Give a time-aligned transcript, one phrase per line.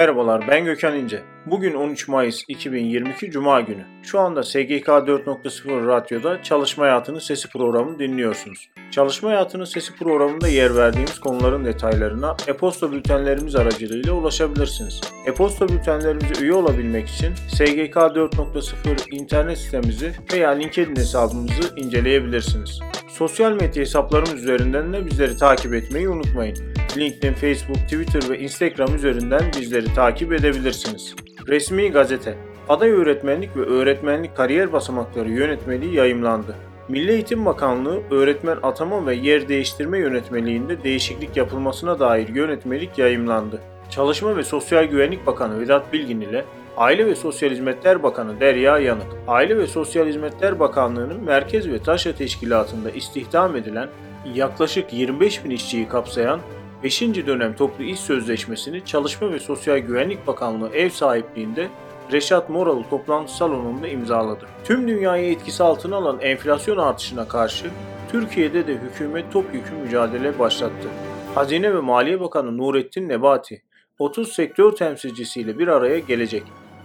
[0.00, 1.22] Merhabalar ben Gökhan İnce.
[1.46, 3.84] Bugün 13 Mayıs 2022 Cuma günü.
[4.02, 8.70] Şu anda SGK 4.0 Radyo'da Çalışma Hayatının Sesi programını dinliyorsunuz.
[8.90, 15.00] Çalışma Hayatının Sesi programında yer verdiğimiz konuların detaylarına e-posta bültenlerimiz aracılığıyla ulaşabilirsiniz.
[15.26, 22.80] E-posta bültenlerimize üye olabilmek için SGK 4.0 internet sitemizi veya LinkedIn hesabımızı inceleyebilirsiniz.
[23.08, 26.69] Sosyal medya hesaplarımız üzerinden de bizleri takip etmeyi unutmayın.
[26.96, 31.14] LinkedIn, Facebook, Twitter ve Instagram üzerinden bizleri takip edebilirsiniz.
[31.48, 32.34] Resmi Gazete
[32.68, 36.56] Aday Öğretmenlik ve Öğretmenlik Kariyer Basamakları Yönetmeliği yayımlandı.
[36.88, 43.60] Milli Eğitim Bakanlığı öğretmen atama ve yer değiştirme yönetmeliğinde değişiklik yapılmasına dair yönetmelik yayımlandı.
[43.90, 46.44] Çalışma ve Sosyal Güvenlik Bakanı Vedat Bilgin ile
[46.76, 52.12] Aile ve Sosyal Hizmetler Bakanı Derya Yanık, Aile ve Sosyal Hizmetler Bakanlığı'nın Merkez ve Taşra
[52.12, 53.88] Teşkilatı'nda istihdam edilen
[54.34, 56.40] yaklaşık 25 bin işçiyi kapsayan
[56.82, 57.00] 5.
[57.02, 61.68] dönem toplu iş sözleşmesini Çalışma ve Sosyal Güvenlik Bakanlığı ev sahipliğinde
[62.12, 64.46] Reşat Moralı toplantı salonunda imzaladı.
[64.64, 67.70] Tüm dünyayı etkisi altına alan enflasyon artışına karşı
[68.12, 70.88] Türkiye'de de hükümet topyekun mücadele başlattı.
[71.34, 73.62] Hazine ve Maliye Bakanı Nurettin Nebati
[73.98, 76.42] 30 sektör temsilcisiyle bir araya gelecek.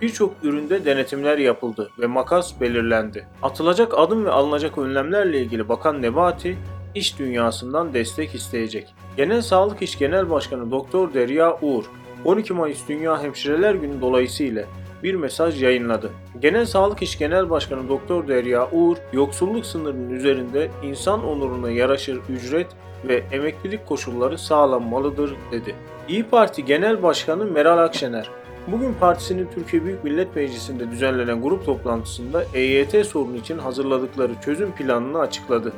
[0.00, 3.26] Birçok üründe denetimler yapıldı ve makas belirlendi.
[3.42, 6.58] Atılacak adım ve alınacak önlemlerle ilgili Bakan Nebati,
[6.94, 8.94] iş dünyasından destek isteyecek.
[9.16, 11.84] Genel Sağlık İş Genel Başkanı Doktor Derya Uğur,
[12.24, 14.64] 12 Mayıs Dünya Hemşireler Günü dolayısıyla
[15.02, 16.10] bir mesaj yayınladı.
[16.42, 22.66] Genel Sağlık İş Genel Başkanı Doktor Derya Uğur, yoksulluk sınırının üzerinde insan onuruna yaraşır ücret
[23.08, 25.74] ve emeklilik koşulları sağlanmalıdır dedi.
[26.08, 28.30] İyi Parti Genel Başkanı Meral Akşener,
[28.72, 35.18] Bugün partisinin Türkiye Büyük Millet Meclisi'nde düzenlenen grup toplantısında EYT sorunu için hazırladıkları çözüm planını
[35.18, 35.72] açıkladı.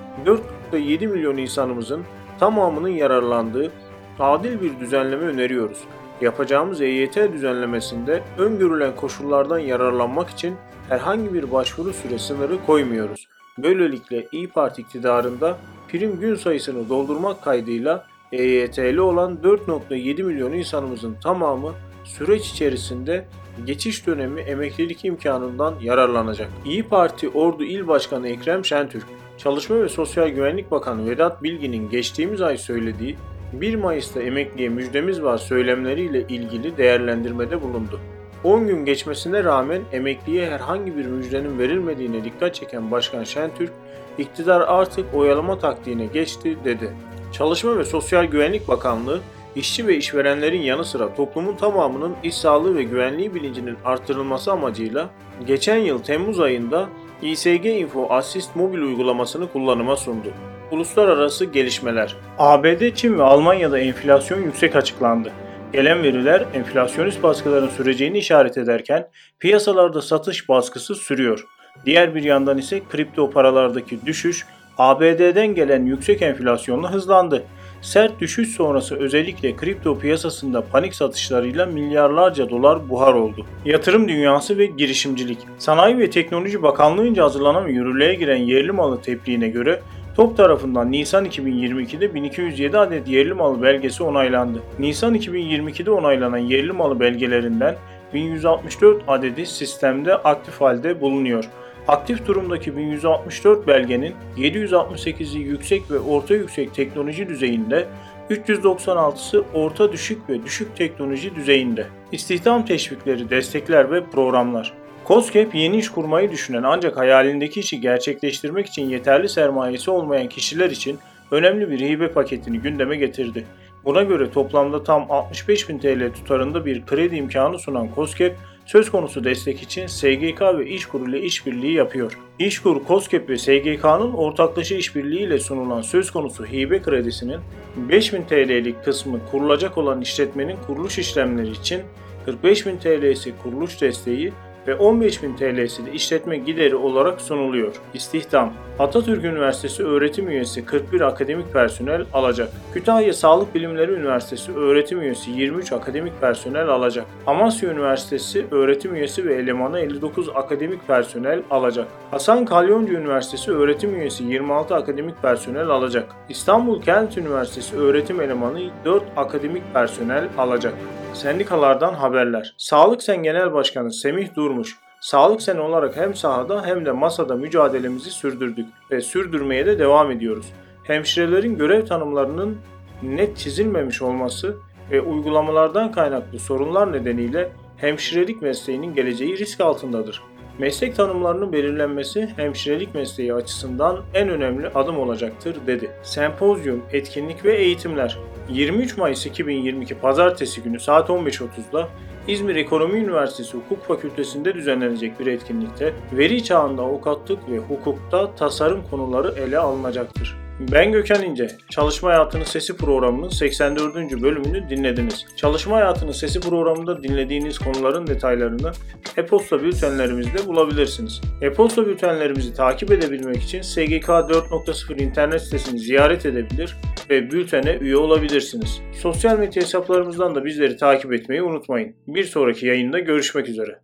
[0.73, 2.03] 4.7 milyon insanımızın
[2.39, 3.71] tamamının yararlandığı
[4.19, 5.79] adil bir düzenleme öneriyoruz.
[6.21, 10.57] Yapacağımız EYT düzenlemesinde öngörülen koşullardan yararlanmak için
[10.89, 13.29] herhangi bir başvuru süre sınırı koymuyoruz.
[13.59, 21.73] Böylelikle İyi Parti iktidarında prim gün sayısını doldurmak kaydıyla EYT'li olan 4.7 milyon insanımızın tamamı
[22.05, 23.25] süreç içerisinde
[23.67, 26.49] geçiş dönemi emeklilik imkanından yararlanacak.
[26.65, 29.07] İyi Parti Ordu İl Başkanı Ekrem Şentürk,
[29.39, 33.17] Çalışma ve Sosyal Güvenlik Bakanı Vedat Bilgin'in geçtiğimiz ay söylediği
[33.53, 38.01] 1 Mayıs'ta emekliye müjdemiz var söylemleriyle ilgili değerlendirmede bulundu.
[38.45, 43.73] 10 gün geçmesine rağmen emekliye herhangi bir müjdenin verilmediğine dikkat çeken Başkan Şentürk,
[44.19, 46.91] iktidar artık oyalama taktiğine geçti dedi.
[47.33, 49.21] Çalışma ve Sosyal Güvenlik Bakanlığı
[49.57, 55.11] işçi ve işverenlerin yanı sıra toplumun tamamının iş sağlığı ve güvenliği bilincinin artırılması amacıyla
[55.47, 56.89] geçen yıl Temmuz ayında
[57.23, 60.29] İSG Info Assist mobil uygulamasını kullanıma sundu.
[60.71, 65.33] Uluslararası gelişmeler ABD, Çin ve Almanya'da enflasyon yüksek açıklandı.
[65.73, 69.09] Gelen veriler enflasyonist baskıların süreceğini işaret ederken
[69.39, 71.45] piyasalarda satış baskısı sürüyor.
[71.87, 74.47] Diğer bir yandan ise kripto paralardaki düşüş
[74.79, 77.45] ABD'den gelen yüksek enflasyonla hızlandı.
[77.83, 83.47] Sert düşüş sonrası özellikle kripto piyasasında panik satışlarıyla milyarlarca dolar buhar oldu.
[83.65, 85.39] Yatırım dünyası ve girişimcilik.
[85.59, 89.81] Sanayi ve Teknoloji Bakanlığı'nca hazırlanan ve yürürlüğe giren yerli malı tebliğine göre
[90.17, 94.63] TOP tarafından Nisan 2022'de 1207 adet yerli malı belgesi onaylandı.
[94.79, 97.77] Nisan 2022'de onaylanan yerli malı belgelerinden
[98.15, 101.45] 1164 adedi sistemde aktif halde bulunuyor.
[101.89, 107.87] Aktif durumdaki 1164 belgenin 768'i yüksek ve orta yüksek teknoloji düzeyinde,
[108.31, 111.87] 396'sı orta düşük ve düşük teknoloji düzeyinde.
[112.13, 114.73] İstihdam teşvikleri, destekler ve programlar.
[115.07, 120.99] COSGAP yeni iş kurmayı düşünen ancak hayalindeki işi gerçekleştirmek için yeterli sermayesi olmayan kişiler için
[121.31, 123.45] önemli bir hibe paketini gündeme getirdi.
[123.85, 128.33] Buna göre toplamda tam 65.000 TL tutarında bir kredi imkanı sunan COSGAP,
[128.69, 132.19] söz konusu destek için SGK ve İşkur ile işbirliği yapıyor.
[132.39, 137.41] İşkur, COSGAP ve SGK'nın ortaklaşa işbirliği ile sunulan söz konusu hibe kredisinin
[137.77, 141.83] 5000 TL'lik kısmı kurulacak olan işletmenin kuruluş işlemleri için
[142.27, 144.33] 45.000 TL'si kuruluş desteği
[144.69, 147.75] ve 15.000 TL'si de işletme gideri olarak sunuluyor.
[147.95, 152.49] İstihdam Atatürk Üniversitesi öğretim üyesi 41 akademik personel alacak.
[152.75, 157.07] Kütahya Sağlık Bilimleri Üniversitesi öğretim üyesi 23 akademik personel alacak.
[157.27, 161.89] Amasya Üniversitesi öğretim üyesi ve elemanı 59 akademik personel alacak.
[162.11, 166.15] Hasan Kalyoncu Üniversitesi öğretim üyesi 26 akademik personel alacak.
[166.29, 170.75] İstanbul Kent Üniversitesi öğretim elemanı 4 akademik personel alacak.
[171.15, 172.55] Sendikalardan haberler.
[172.57, 178.11] Sağlık Sen Genel Başkanı Semih Durmuş, Sağlık Sen olarak hem sahada hem de masada mücadelemizi
[178.11, 180.47] sürdürdük ve sürdürmeye de devam ediyoruz.
[180.85, 182.59] Hemşirelerin görev tanımlarının
[183.03, 184.57] net çizilmemiş olması
[184.91, 190.23] ve uygulamalardan kaynaklı sorunlar nedeniyle hemşirelik mesleğinin geleceği risk altındadır.
[190.59, 195.91] Meslek tanımlarının belirlenmesi hemşirelik mesleği açısından en önemli adım olacaktır dedi.
[196.03, 198.19] Sempozyum, etkinlik ve eğitimler
[198.51, 201.89] 23 Mayıs 2022 Pazartesi günü saat 15.30'da
[202.29, 209.35] İzmir Ekonomi Üniversitesi Hukuk Fakültesi'nde düzenlenecek bir etkinlikte veri çağında avukatlık ve hukukta tasarım konuları
[209.41, 210.48] ele alınacaktır.
[210.61, 211.49] Ben Gökhan İnce.
[211.71, 214.23] Çalışma Hayatının Sesi programının 84.
[214.23, 215.27] bölümünü dinlediniz.
[215.37, 218.73] Çalışma Hayatının Sesi programında dinlediğiniz konuların detaylarını
[219.17, 221.21] e-posta bültenlerimizde bulabilirsiniz.
[221.43, 226.77] E-posta bültenlerimizi takip edebilmek için SGK 4.0 internet sitesini ziyaret edebilir
[227.11, 228.81] ve bültene üye olabilirsiniz.
[228.93, 231.95] Sosyal medya hesaplarımızdan da bizleri takip etmeyi unutmayın.
[232.07, 233.79] Bir sonraki yayında görüşmek üzere.